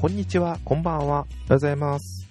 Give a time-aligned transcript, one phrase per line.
[0.00, 2.26] こんにちは、こんばんは、おはようございます。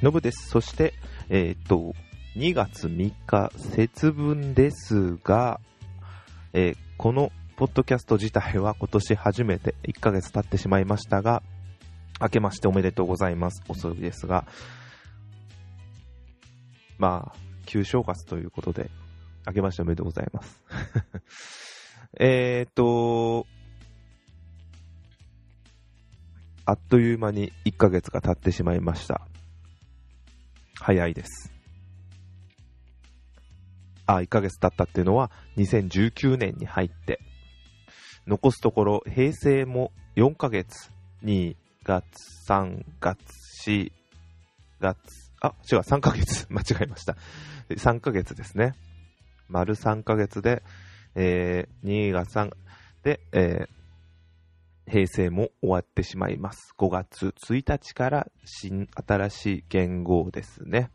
[0.00, 0.48] のぶです。
[0.48, 0.94] そして、
[1.28, 1.94] えーっと、
[2.36, 5.60] 2月3日、節分ですが、
[6.54, 11.42] えーこのポッドキャスト自体は今年初めて1ヶ月経ってしまいましたが、
[12.18, 13.62] 明けましておめでとうございます。
[13.68, 14.46] 遅いですが、
[16.96, 18.90] まあ、旧正月ということで、
[19.46, 20.62] 明けましておめでとうございます。
[22.18, 23.46] えっと、
[26.68, 29.20] あっという間に1ヶ月が経ってしまいました。
[30.80, 31.52] 早いです。
[34.04, 37.20] あ、1ヶ月経ったっていうのは2019年に入って、
[38.26, 40.90] 残すところ平成も4ヶ月、
[41.22, 42.04] 2月、
[42.48, 43.20] 3月、
[43.64, 43.92] 4
[44.80, 44.98] 月、
[45.40, 47.16] あ、違う、3ヶ月、 間違えました。
[47.70, 48.74] 3ヶ月ですね。
[49.48, 50.64] 丸3ヶ月で、
[51.14, 52.50] えー、2月3
[53.04, 53.75] で、えー
[54.88, 56.74] 平成も終わってしまいます。
[56.78, 60.90] 5月1日から新、新しい元号ですね。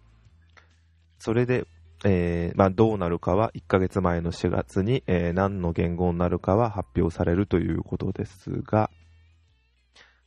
[1.20, 1.66] それで、
[2.04, 8.90] えーまあ、どうなるかは1ヶ月前の4月に、えー何の元号になるかは発表されるということですが、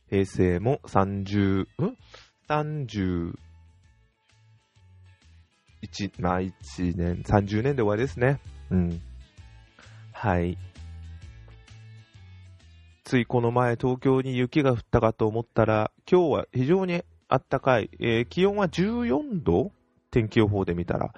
[0.09, 1.67] 平成も30、ん
[2.47, 3.33] ?31、
[6.19, 6.53] まあ1
[6.95, 8.39] 年、30年で終わりですね。
[8.69, 9.01] うん。
[10.13, 10.57] はい。
[13.05, 17.91] ついこの前東京に雪が降ったかと思ったら、今日は非常に暖かい。
[17.99, 19.71] えー気温は14度
[20.09, 21.13] 天気予報で見たら。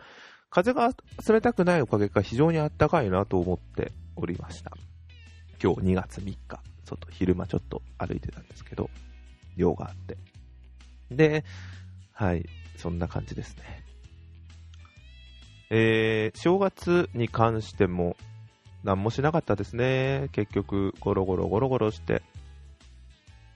[0.49, 0.91] 風が
[1.27, 4.71] 冷たくないおかげか非常に暖かいなと思っておりました。
[5.63, 6.37] 今日2月3日、
[6.83, 8.89] 外昼間ちょっと歩いてたんですけど、
[9.55, 10.17] 用があって。
[11.09, 11.45] で、
[12.11, 13.63] はい、そんな感じですね。
[15.69, 18.17] えー、正月に関しても、
[18.83, 20.29] 何もしなかったですね。
[20.31, 22.21] 結局、ゴロゴロゴロゴロして、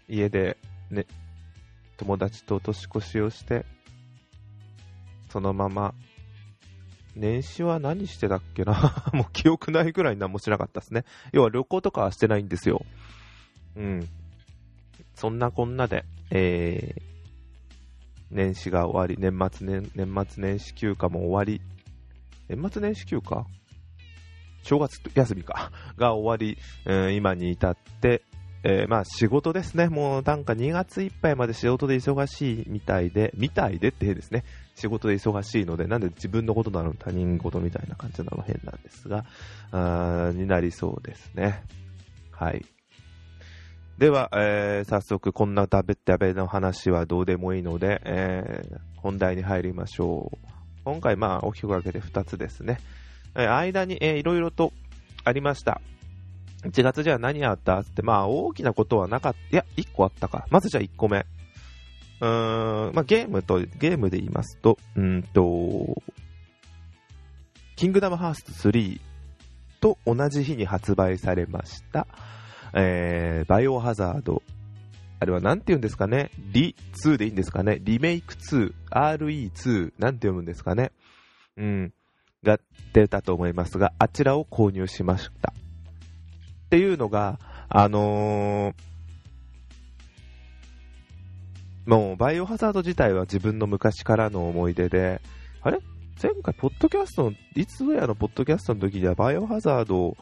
[0.07, 0.57] 家で
[0.89, 1.05] ね、
[1.97, 3.65] 友達と年越しをして、
[5.29, 5.93] そのまま、
[7.15, 9.05] 年始は何してたっけな？
[9.13, 11.05] もう記憶ないぐらい何もしなかったですね。
[11.31, 12.85] 要は旅行とかはしてないんですよ。
[13.75, 14.07] うん。
[15.15, 17.01] そんなこんなで、えー、
[18.31, 21.61] 年始が終わり、年末年、年末年始休暇も終わり、
[22.47, 23.45] 年末年始休暇？
[24.63, 28.21] 正月休みか、 が終わり、えー今に至って、
[28.63, 29.87] えーまあ仕事ですね。
[29.89, 34.43] もうなんか2月いっぱいまで仕事で忙しいみたいで、みたいでってですね。
[34.75, 39.25] 仕事で忙しいので、なんで自分のことなの他人事みたいな感じなの変なんですが、
[39.71, 41.63] あーになりそうですね。
[42.31, 42.65] はい。
[43.97, 50.37] では、えー早速こんな食べ食べの話はどうでもいいので、えー本題に入りましょう。
[50.85, 52.79] 今回まあ大きく分けて2つですね。
[53.35, 54.73] え間に、えーいろいろと
[55.23, 55.81] ありました。
[56.63, 57.79] 1月じゃあ何あった？
[57.79, 59.39] って、まあ大きなことはなかった。
[59.51, 60.45] いや、1個あったか。
[60.49, 61.19] まずじゃあ1個目。
[61.19, 66.01] うーん、まあゲームと、ゲームで言いますと、うんと、
[67.75, 68.99] キングダムハーツ3
[69.79, 72.05] と同じ日に発売されました、
[72.75, 74.43] えー、バイオハザード。
[75.19, 76.29] あれはなんて言うんですかね？
[76.51, 77.79] リ2でいいんですかね？
[77.81, 80.91] リメイク2、RE2、なんて読むんですかね？
[81.57, 81.93] うん。
[82.43, 82.59] が
[82.93, 85.53] 出たと思いますが、あちらを購入しました。
[85.53, 88.73] っていうのが、あのー
[91.85, 95.19] もう、バイオハザード自体は自分の昔からの思い出で、
[95.61, 95.79] あれ？
[96.21, 100.15] 前回、ポッドキャストの、いつぞやのポッドキャストの時には、バイオハザード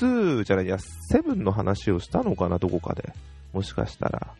[0.00, 0.76] 2じゃない、いや、
[1.12, 3.12] 7の話をしたのかな、どこかで。
[3.52, 4.34] もしかしたら。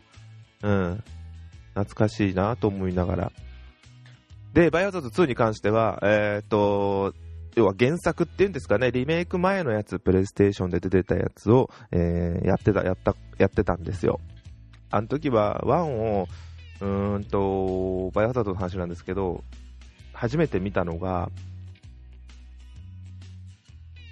[0.63, 1.03] うん。
[1.73, 3.31] 懐かしいなと思いながら。
[4.55, 7.13] で、バイオハザード2に関しては、えっ、と、
[7.57, 14.21] 要は原作っていうんですかね、リメイク前のやつ、プレイステーションで出てたやつを、えーやってた、やった、やってたんですよ。
[14.91, 16.27] あの時は、1を、
[16.79, 19.43] うーんと、バイオハザードの話なんですけど、
[20.13, 21.29] 初めて見たのが、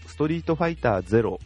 [0.08, 1.38] ストリートファイター0、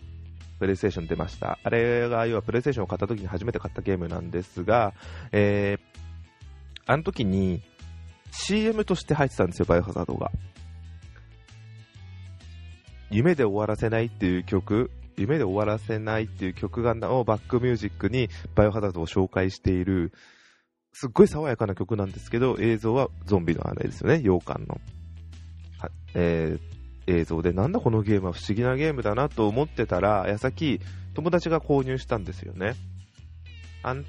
[0.58, 1.60] プレイステーション出ました。
[1.64, 4.96] あれが、要はプレイステーションを買った時に初めて買ったゲームなんですが、
[5.32, 7.62] えー、あの時に
[8.32, 10.32] CM として入ってたんですよ、バイオハザードが。
[13.10, 20.12] 夢で終わらせないっていう曲、夢で終わらせないっていう曲がをバックミュージックにバイオハザードを紹介している、
[20.94, 24.80] すっごい爽やかな曲なんですけど、映像はゾンビのあれですよね、洋館の。
[25.80, 26.78] はえー
[27.08, 30.82] 映像で、なんだこのゲームは不思議なゲームだなと思ってたら、矢先、
[31.14, 32.76] 友達が購入したんですよね。
[33.82, 34.06] あん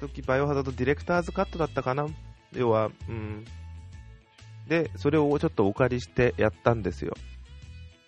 [0.00, 2.06] 時、バイオハザードディレクターズカットだったかな
[2.52, 3.44] 要は、うん。
[4.66, 7.14] で、それをちょっとお借りしてやったんですよ。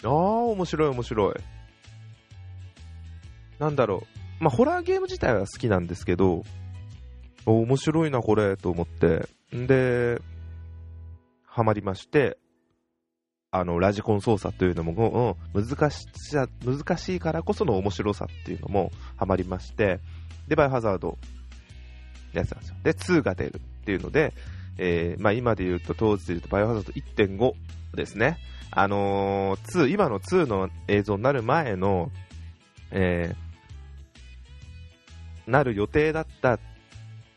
[0.02, 0.08] あー、
[0.52, 1.34] 面白い面白い。
[3.58, 4.06] なんだろ
[4.40, 4.44] う。
[4.44, 6.42] まあ、ホラーゲーム自体は好きなんですけど、
[7.46, 9.28] お面白いな、これ、と思って。
[9.54, 10.20] んで、
[11.46, 12.38] ハマりまして、
[13.50, 16.06] あの、ラジコン操作というのも、うん、難し
[16.64, 19.98] 難しいからこその面白さっていうのもハマりまして、
[20.46, 21.18] で、バイオハザード、
[22.32, 22.76] やんですよ。
[22.84, 24.34] で、2が出るっていうので、
[24.78, 27.54] えー、まあ今で言うと、当時で言うと、バイオハザード1.5
[27.96, 28.38] ですね。
[28.70, 32.10] あのー、2、今の2の映像になる前の、
[32.90, 36.58] えー、なる予定だった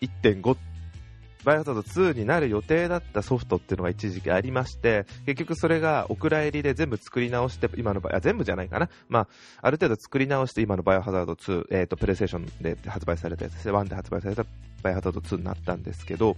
[0.02, 0.58] 1.5
[1.44, 8.90] バイオハザード2になる予定だったソフトっていうのが一時期ありまして、結局それがお蔵入りで全部作り直して、今の場合、全部じゃないかな。
[9.10, 9.28] まあ、
[9.62, 14.46] ある程度作り直して今のバイオハザード2、えっ、ー、と、プレイステーションで発売されたやつ、1で発売された
[14.82, 16.38] バイオハザード2になったんですけど、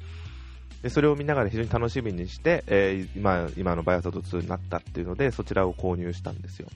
[0.82, 6.68] でそれを見ながら非常に楽しみにして、えー、今今のバイオハザード2になったっていうので、そちらを購入したんですよ。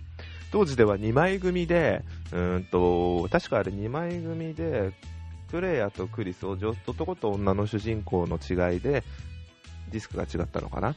[0.52, 4.94] 当時では2枚組で、うんと、確かあれ2枚組で、
[5.50, 9.04] クレアとクリス、男と女の主人公の違いで、
[9.92, 10.96] ディスクが違ったのかな？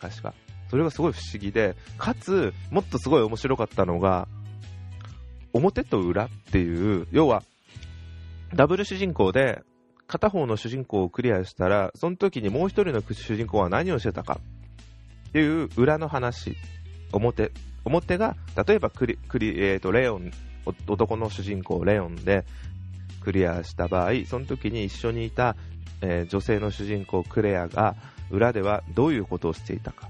[0.00, 0.34] 確か。
[0.68, 4.26] それがすごい不思議で、かつ、もっとすごい面白かったのが、
[5.52, 7.42] 表と裏っていう、要は、
[8.54, 9.62] ダブル主人公で、
[10.06, 14.40] 片方の主人公をクリアしたら、その時にもう一人の主人公は何をしてたか？
[15.28, 16.56] っていう裏の話、
[17.12, 17.52] 表。
[17.84, 20.30] 表が、例えばクリ、クリ、えーと、レオン、
[20.86, 22.44] 男の主人公レオンで、
[23.22, 25.56] クリアした場合、その時に一緒にいた、
[26.00, 27.94] えー、女性の主人公クレアが
[28.30, 30.08] 裏ではどういうことをしていたか。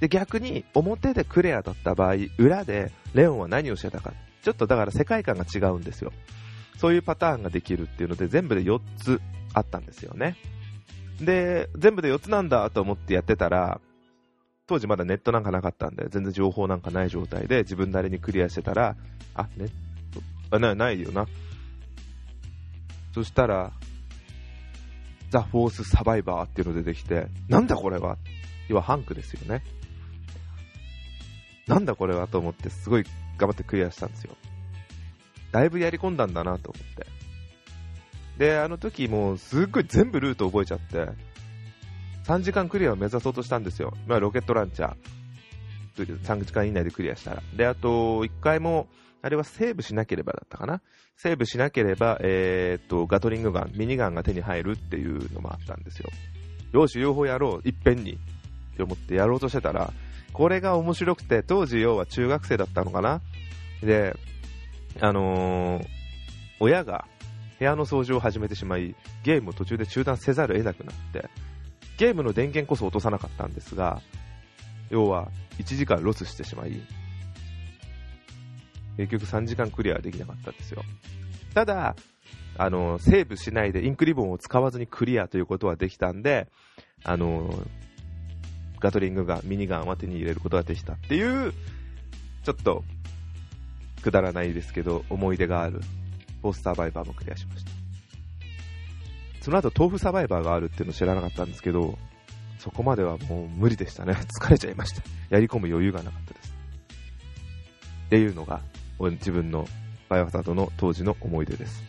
[0.00, 4.12] で、逆に表でクレアだった場合、裏でレオンは何をしてたか。
[4.42, 6.12] ちょっとだから世界観が違うんですよ。
[6.78, 9.20] そういうパターンができるっていうので、全部で4つ
[9.54, 10.36] あったんですよね。
[11.20, 13.80] で、全部で4つなんだと思ってやってたら、
[14.66, 18.96] 当時まだネットなんかなかったんで、全然情報なんかない状態で自分なりにクリアしてたら、
[19.34, 21.26] あ、ネット、あ、なないよな。
[23.16, 23.72] そしたら、
[25.30, 28.18] ザ・フォース・サバイバーっていうの出てきて、なんだこれは？
[28.68, 29.64] 要はハンクですよね。
[31.66, 33.04] なんだこれはと思って、すごい
[33.38, 34.36] 頑張ってクリアしたんですよ。
[35.50, 37.06] だいぶやり込んだんだなと思って。
[38.36, 41.08] で、あの時もうすっごい全部ルート覚えちゃって、
[42.24, 43.96] 3時間クリアを目指そうとしたんですよ。
[44.06, 46.22] まあ、ロケットランチャー。
[46.22, 47.42] 3時間以内でクリアしたら。
[47.54, 48.88] で、あと、1回も、
[49.22, 50.80] あれはセーブしなければだったかな？
[51.16, 56.10] セーブしなければ、えー、っと、ガトリングガン、ミニガンが手に入るっていうのもあったんですよ。
[56.72, 58.12] よし、両方やろう、いっぺんに。
[58.12, 59.92] って思ってやろうとしてたら、
[60.32, 63.22] これが面白くて、当時要は中学生だったのかな？
[63.82, 64.14] で、
[65.00, 65.86] あのー、
[66.60, 67.06] 親が
[67.58, 71.30] 部屋の掃除を始めてしまい、ゲームを途中で中断せざるを得なくなって、
[71.96, 74.02] ゲームの電源こそ落とさなかったんですが、
[74.90, 75.28] 要は
[75.58, 76.80] 1時間ロスしてしまい、
[78.96, 80.82] 結局3時間クリアできなかったんですよ。
[81.54, 81.96] ただ、
[82.58, 86.48] あの、セーブしないでインクリボンを使わずにクリアということはできたんで、
[87.04, 87.52] あの、
[88.80, 91.52] ガトリングガン、ミニガンは手に入れることができたっていう、
[92.44, 92.84] ちょっと、
[94.02, 95.80] くだらないですけど、思い出がある、
[96.42, 97.70] フォースサバイバーもクリアしました。
[99.42, 101.98] その後、豆腐サバイバーがあるっていうの知らなかったんですけど、
[102.58, 104.12] そこまではもう無理でしたね。
[104.40, 105.02] 疲れちゃいました。
[105.30, 106.54] やり込む余裕がなかったです。
[108.06, 108.60] っていうのが、
[108.98, 109.66] 自分の
[110.08, 111.82] バイオハザードの当時の思い出です。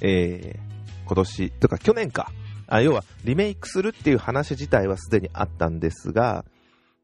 [0.00, 2.30] えー、今年、とか去年か。
[2.68, 6.44] あ要は、リメイクするっていう話自体はすでにあったんですが、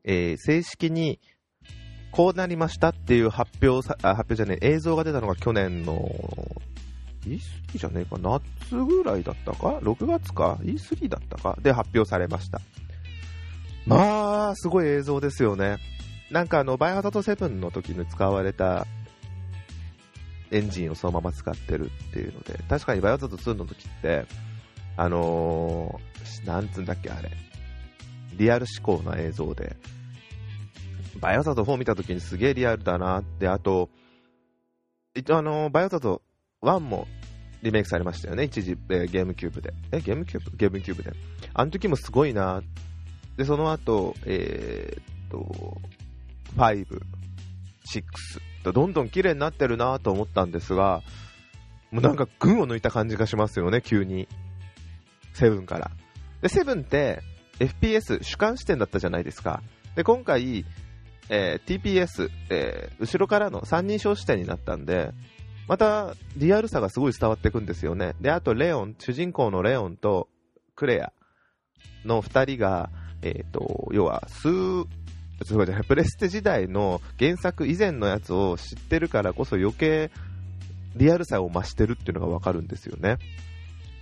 [0.04, 1.20] えー、正式に
[2.10, 6.10] こうなりましたっていう発表さ、あ発表じゃねえ、映像が出たのが去年の
[7.24, 7.38] E3
[7.78, 11.56] じゃねえか、夏ぐらいだったか ?6 月か ?E3 だったか？
[11.62, 12.60] で発表されました。
[13.86, 15.78] まあ、すごい映像ですよね。
[16.32, 18.86] なんかあの、バイオハザード7の時に使われた
[20.50, 24.24] エンジンをそのまま使ってるっていうので、確かにバイオハザード2の時って、
[24.96, 27.30] あのー、なんつうんだっけあれ、
[28.34, 29.76] リアル思考な映像で、
[31.20, 33.90] バイオハザード4見た時にすげえリアルだなって、あと、
[35.28, 36.22] あのー、バイオハザード
[36.62, 37.06] 1も
[37.62, 39.74] リメイクされましたよね、一時、えー、ゲームキューブで。
[39.92, 40.56] え、ゲームキューブ？
[40.56, 41.12] ゲームキューブで。
[41.52, 42.62] あの時もすごいな。
[43.36, 45.80] で、その後、えー、っと、
[46.56, 48.02] 5、6
[48.64, 51.02] とどんどん綺麗になってるなと思ったんですが、
[51.90, 54.28] もうなんか群を抜いた感じがしますよね、急に。
[55.34, 55.90] 7から。
[56.40, 57.22] で、7って
[57.58, 59.62] FPS 主観視点だったじゃないですか。
[59.94, 60.64] で、今回、
[61.28, 65.12] えー、TPS、えー、後ろからの三人称視点になったんで、
[65.68, 68.14] またリアルさがすごい伝わってくんですよね。
[68.20, 70.28] で、あとレオン、主人公のレオンと
[70.74, 71.12] クレア
[72.04, 72.90] の二人が、
[73.22, 74.48] えっ、ー、と、要は、数、
[75.44, 80.10] そうじゃ、プレステ時代の原作以前のやつを知ってるからこそ余計
[80.96, 83.18] リアルさを増してるっていうのがわかるんですよね。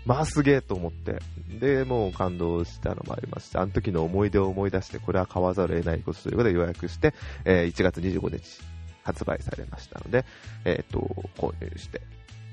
[0.07, 1.21] まあすげえと思って。
[1.61, 8.61] で、もう感動したのもありまして、あの時の思い出を思い出して、これは買わざるを得ないことということで予約して、えー、1月25日
[9.03, 10.25] 発売されましたので、
[10.65, 10.99] えっ、と、
[11.37, 12.01] 購入して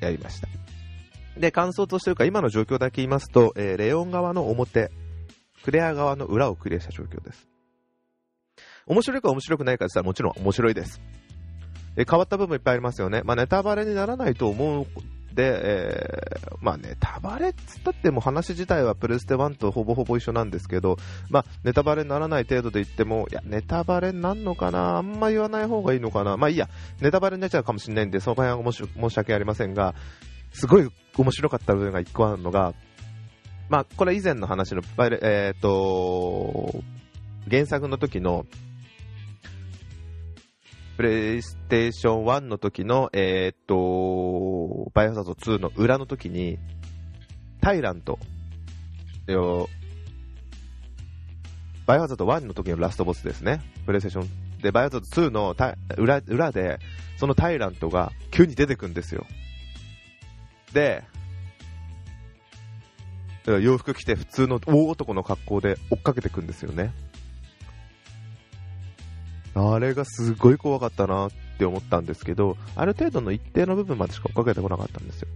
[0.02, 0.48] やりました。
[1.38, 4.92] で、感想としてるか、今の状況だけ言いますと、えー、レオン側の表、
[5.64, 7.48] クレア側の裏をクリアした状況です。
[8.88, 11.02] 面白いか面白くないかって言ったらもちろん面白いです。
[11.96, 13.22] え変わった部分いっぱいありますよね。
[13.24, 14.88] まあ、ネタバレにならないと思う
[15.38, 20.98] で、えー、まあネタバレっつったっても話自体はプレステ1とほぼほぼ一緒なんですけど、
[21.30, 24.98] まあネタバレにならない程度で言っても、いや、ネタバレになんのかな？
[24.98, 26.38] あんま言わない方がいいのかな？
[26.38, 26.68] まあいいや、
[27.02, 29.94] ネタバレになっちゃうかもしれないんで、その場合は申し訳ありませんが、
[30.54, 32.74] すごい面白かった部分が1個あるのが、
[33.70, 36.82] まあこれ以前の話の、えっ、ー、と、
[37.48, 38.48] 原作の時の
[40.98, 46.58] プレイステーション1の時の、えー、っと、バイオハザード2の裏の時に、
[47.62, 48.18] タイラント、
[49.28, 49.68] バイオ
[52.02, 53.62] ハザード1の時のラストボスですね。
[53.86, 54.30] プレイステーション。
[54.64, 55.56] で、バイオハザード2の
[55.98, 56.80] 裏裏で、
[57.18, 59.28] そのタイラントが急に出てくんですよ。
[60.74, 61.04] で、
[63.46, 66.92] 洋服着て普通の大男の格好で追っかけてくんですよね。
[69.58, 75.28] あれがすごい怖かったなって思ったんですけど、ある程度の一定の部分までしか追っかけてこなかったんですよ。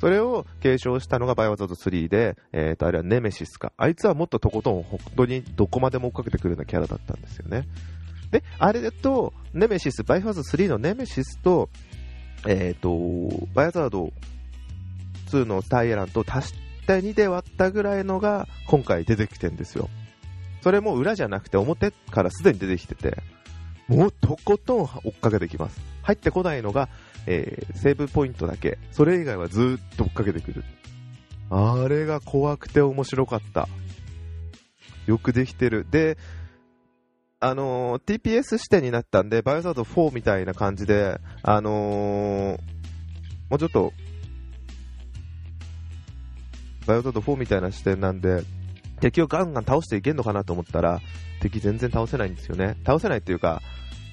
[0.00, 3.72] それを継承したのがバイオハザード3で、えっ、ー、と、あれはネメシスか。
[3.76, 7.66] あいつはもっととことん本当にどこまでも追っかけてくるようなキャラだったんですよね。
[8.30, 11.68] で、あれだと、ネメシス、バイオハザード3のネメシスと、
[12.46, 14.12] えっ、ー、と、バイオハザード
[15.30, 16.54] 2のタイエランと足し
[16.86, 19.88] て2で割ったぐらいのが今回出てきてんですよ。
[20.62, 23.22] それも裏じゃなくて表からすでに出てきてて、
[23.88, 25.80] もうとことん追っかけてきます。
[26.02, 26.88] 入ってこないのが、
[27.26, 28.78] えー、セーブポイントだけ。
[28.92, 30.64] それ以外はずっと追っかけてくる。
[31.50, 33.68] あれが怖くて面白かった。
[35.06, 35.86] よくできてる。
[35.90, 36.18] で、
[37.40, 42.58] あのー、TPS 視点になったんで、バイオザード4みたいな感じで、あのー、
[43.48, 43.92] もうちょっと、
[46.86, 48.42] バイオザード4みたいな視点なんで、
[49.00, 51.00] 敵をガンガン倒していけんのかなと思ったら、
[51.40, 52.76] 敵全然倒せないんですよね。
[52.84, 53.62] 倒せないっていうか、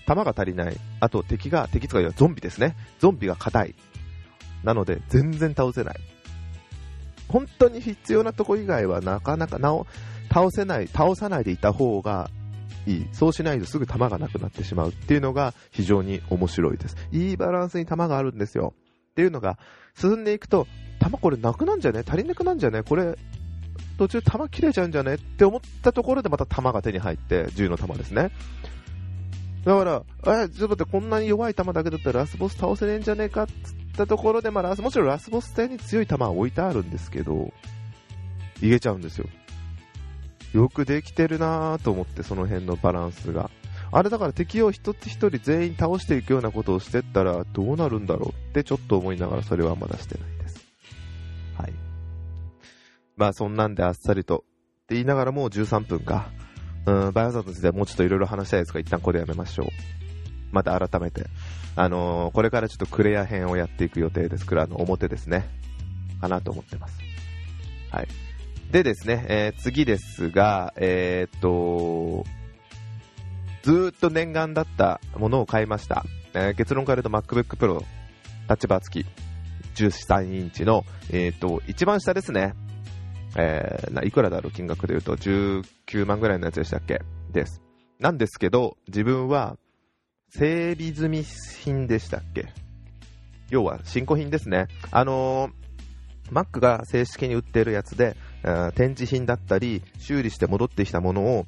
[0.05, 0.77] 弾が足りない。
[0.99, 2.75] あと敵が、敵とかゾンビですね。
[2.99, 3.75] ゾンビが硬い。
[4.63, 5.95] なので、全然倒せない。
[7.27, 9.87] 本当に必要なとこ以外はなかなかなお
[10.31, 12.29] 倒せない、倒さないでいた方が
[12.85, 13.07] いい。
[13.11, 16.95] そうしないとすぐ弾がなくなってしまうっていうのが非常に面白いです。
[17.11, 18.75] いいバランスに弾があるんですよ。
[19.11, 19.57] っていうのが、
[19.95, 20.67] 進んでいくと、
[20.99, 22.03] 弾これなくなんじゃね？
[22.05, 22.83] 足りなくなんじゃね？
[22.83, 23.17] これ、
[23.97, 28.31] 途中弾切れちゃうんじゃねって思ったところでまた弾が手に入って、銃の弾ですね。
[29.65, 30.03] だから、
[30.43, 37.51] え、ちょっと待って、こんなに弱い弾だけだったらラスボス倒せねえんじゃねえかっつったところで、まあ、ラスもちろんラスボス戦に強い弾は置いてあるんですけど、
[38.61, 39.27] いけちゃうんですよ。
[40.53, 43.49] よくできてるなぁと思って、その辺のバランスが。
[43.91, 50.25] あれだから敵を一つ一人全員倒していくようなことをしてったらどうなるんだろうってちょっと思いながらそれはまだしてな。
[50.25, 50.34] い。
[53.17, 54.39] まあそんなんであっさりと。
[54.39, 56.29] って言いながらもう13分か。
[56.85, 59.67] うん、バイオザードについてはもうちょっといろいろ話したいですが、一旦ここでやめましょう。
[60.51, 61.25] また改めて。
[61.75, 64.45] あのー、これからちょっとクレア編をやっていく予定です。
[64.45, 65.49] クラの表ですね。
[66.21, 66.99] かなと思ってます。
[67.91, 68.07] はい。
[68.71, 72.25] でですね、えー、次ですが、えー、っと、
[73.63, 76.05] ずっと念願だったものを買いました。
[76.33, 77.83] えー、結論から言うと MacBook Pro
[78.47, 79.07] タッチバー付き
[79.75, 82.53] 13インチの、えー、っと、一番下ですね。
[83.35, 87.01] えー、いくらだろう金額で言うと19万ぐらいのやつでしたっけ？
[87.31, 87.61] です。
[87.99, 89.57] なんですけど、自分は
[90.29, 92.47] 整備済み品でしたっけ？
[93.49, 94.67] 要は新古品ですね。
[94.91, 98.15] あのー、Mac が正式に売っているやつで、
[98.75, 101.45] 展示品だったり、修理して戻ってきたものを、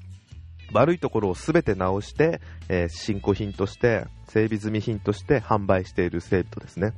[0.74, 6.94] 悪いところを全て直して、えー、新古品として、整備済み品として販売しているセールトですね。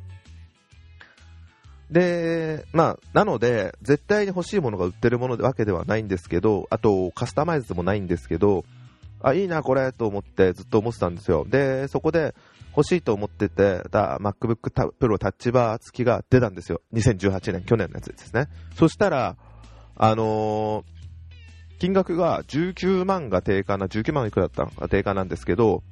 [1.91, 8.63] で、まあ、なので、絶対に欲しいものが売ってるものわけではないんですけど、あと、カスタマイズもないんですけど、
[9.22, 11.46] あ、いいな、これ、と思ってずっと思ってたんですよ。
[11.50, 12.36] で、そこで
[12.75, 16.81] 欲しいと思っててた MacBook Pro タッチバー付きが出たんですよ。
[16.93, 18.48] 2018年、去年のやつですね。
[18.75, 19.36] そしたら、
[19.96, 25.84] あのー、金額が19万が定価な、19万いくらだったのが定価なんですけど、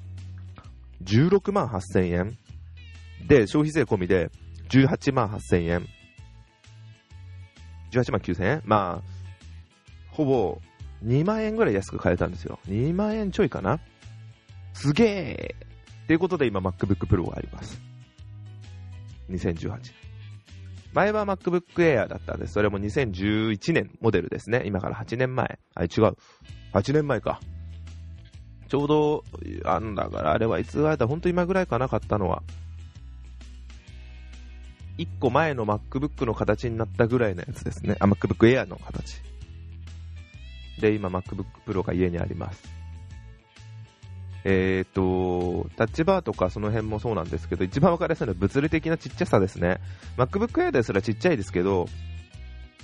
[1.03, 2.37] 16万8000円
[3.27, 4.29] で、消費税込みで
[4.69, 5.87] 18万8000円。
[7.91, 8.61] 18万9000円？
[8.65, 10.59] まあ、ほぼ
[11.05, 12.59] 2万円ぐらい安く買えたんですよ。
[12.67, 13.79] 2万円ちょいかな？
[14.73, 15.55] すげえ
[16.07, 17.81] ということで今 MacBook Pro があります。
[19.29, 19.93] 2018年。
[20.93, 22.53] 前は MacBook Air だったんです。
[22.53, 24.63] それも2011年モデルですね。
[24.65, 25.59] 今から8年前。
[25.75, 25.89] あ、違う。
[26.73, 27.39] 8年前か。
[28.67, 29.23] ちょうど、
[29.65, 32.43] あんだから、あれはいつぐらいだ、ほんと今ぐらいかな、買ったのは。
[34.97, 37.95] 1個前の MacBook の形になったぐらいのやつですね。
[37.99, 39.21] あ、MacBook Air の形。
[40.79, 42.63] で、今 MacBook Pro が家にあります。
[44.43, 49.79] えっ、ー、と、タッチバーとかその辺もそうなんですけど、一番分かりやすいのは物理的なちっちゃさですね。
[50.17, 51.87] MacBook Air ですらちっちゃいですけど、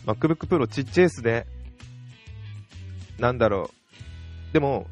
[0.06, 1.46] MacBook Pro ちっちゃいですね。
[3.18, 3.72] なんだろ
[4.52, 4.54] う。
[4.54, 4.88] でも、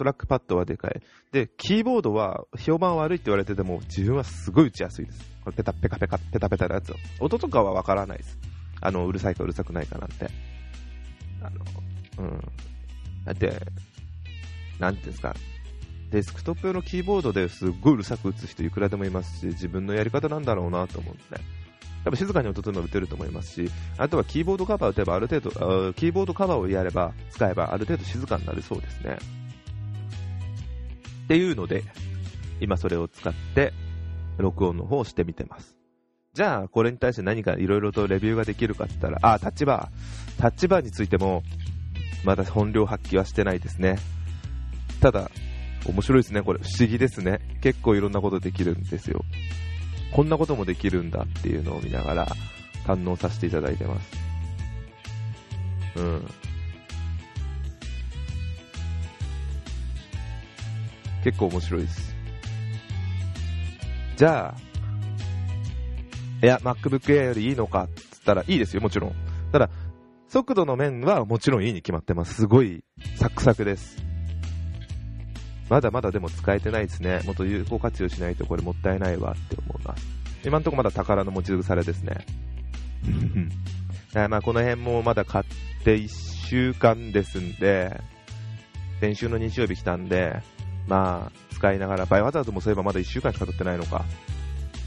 [0.00, 1.02] トラックパッドはでかい。
[1.30, 5.20] で、キーボードは評判悪いって言われてても、自分はすごい打ちやすいです。
[5.44, 6.94] これペタペカペカ、ペタペタのやつを。
[7.20, 8.38] 音とかはわからないです。
[8.80, 10.30] あの、うるさいかうるさくないかなんて。
[11.42, 11.60] あの、
[12.24, 12.40] うん。
[13.26, 13.60] だって、
[14.78, 15.34] なんていうんですか、
[16.10, 21.20] デスクトップ用のキーボードですっごいうるさく打つ人いくらでもいますし、自分のやり方なんだろうなと思って。
[22.04, 29.18] 多分静かに音というのを打てると思いますし、あとはキーボードカバーを打てばある程度、キーボードカバーをやれば、使えばある程度静かになるそうですね。
[31.30, 31.84] っていうので、
[32.60, 33.72] 今それを使って
[34.36, 35.76] 録音の方をしてみてます。
[36.34, 40.42] じゃあ、これに対して何かいろいろとレビューができるかって言ったら、あ、タッチバー。
[40.42, 41.44] タッチバーについても、
[42.24, 44.00] まだ本領発揮はしてないですね。
[45.00, 45.30] ただ、
[45.86, 46.58] 面白いですね、これ。
[46.58, 47.38] 不思議ですね。
[47.62, 49.24] 結構いろんなことできるんですよ。
[50.12, 52.26] こんなこともできるんだっていうのを見ながら、
[52.86, 54.10] 堪能させていただいてます。
[55.94, 56.26] うん。
[61.24, 62.16] 結構面白いです。
[64.16, 64.70] じゃあ、
[66.42, 69.14] いや、MacBook Air よりいいのかっつったらいいですよ、もちろん。
[69.52, 69.70] ただ、
[70.28, 72.34] 速度の面はもちろんいいに決まってます。
[72.34, 72.84] すごい
[73.16, 73.96] サクサクです。
[75.68, 77.20] まだまだでも使えてないですね。
[77.24, 80.06] もっと有効活用しないとこれもったいないわって思います。
[80.44, 82.24] 今んとこまだ宝の持ち腐れですね。
[84.28, 85.44] まあこの辺もまだ買っ
[85.84, 86.08] て1
[86.48, 88.00] 週間ですんで、
[89.00, 90.42] 先週の日曜日来たんで、
[90.86, 94.04] まあ、使いながら、バイオハザードもそういえばまだ1週間しか経ってないのか。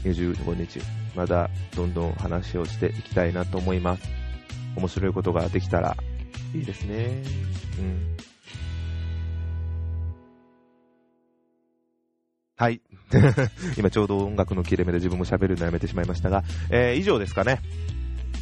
[0.04, 0.80] 25日。
[1.14, 4.02] まだどんどん話をしていきたいなと思います。
[4.76, 5.96] 面白いことができたら
[6.54, 7.22] いいですね。
[7.78, 8.16] うん。
[12.56, 12.80] はい。
[13.76, 17.60] 今ちょうど音楽の切れ目で自分も喋るのやめてしまいましたが、えー、以上ですかね。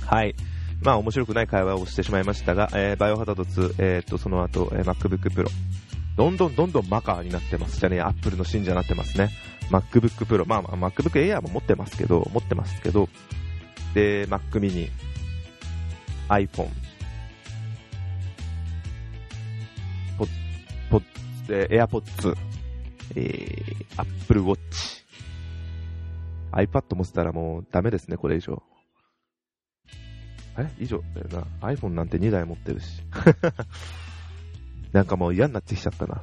[0.07, 0.35] はい。
[0.83, 5.49] まあ面白くない会話をしてしまいましたが、えー、バイオハザード2、えー、っと、その後、えー、MacBook Pro、
[6.17, 7.81] どんどんどんどんマカーになってます。
[7.81, 9.31] じゃね、え、アップルの信者になってますね。
[9.71, 13.09] MacBook Pro、まあ、まあ、MacBook Air も持ってますけど、持ってますけど、
[13.95, 14.91] で、Mac mini、
[16.29, 16.69] iPhone、
[20.19, 20.29] ポッ、
[20.91, 21.03] ポッ、
[21.49, 22.37] えー、AirPods、
[23.17, 24.59] えー、Apple Watch、
[26.53, 28.63] iPad 持ってたらもうダメですね、これ以上。
[30.55, 30.69] あれ？
[30.79, 31.03] 以上？
[31.15, 31.29] だよ
[31.63, 31.69] な。
[31.69, 33.03] iPhone なんて2台持ってるし。
[34.93, 36.23] なんかもう嫌になってきちゃったな。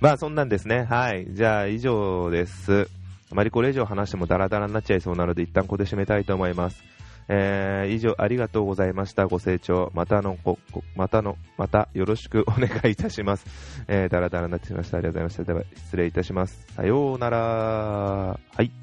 [0.00, 0.84] まあそんなんですね。
[0.84, 1.26] はい。
[1.30, 2.88] じゃあ以上です。
[3.30, 6.82] あまりこれ以上話してもダラダラになっちゃいそうなので一旦ここで締めたいと思います。
[7.28, 9.26] えー、以上ありがとうございました。
[9.26, 9.90] ご清聴。
[9.94, 10.58] またの、こ
[10.96, 13.46] またの、またよろしくお願いいたします。
[13.88, 14.98] えー、ダラダラになってしまいました。
[14.98, 15.52] ありがとうございました。
[15.52, 16.66] では失礼いたします。
[16.74, 17.38] さようなら。
[17.38, 18.81] はい。